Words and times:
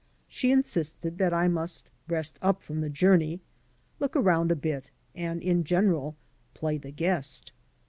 She 0.27 0.49
insisted 0.51 1.19
that 1.19 1.31
I 1.31 1.47
must 1.47 1.91
rest 2.07 2.39
up 2.41 2.63
from 2.63 2.81
the 2.81 2.89
journey, 2.89 3.39
look 3.99 4.15
around 4.15 4.51
a 4.51 4.55
bit, 4.55 4.89
and 5.13 5.43
in 5.43 5.63
general 5.63 6.15
play 6.55 6.79
the 6.79 6.89
guest. 6.89 7.51